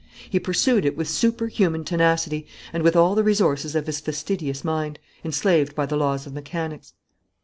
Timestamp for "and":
2.73-2.81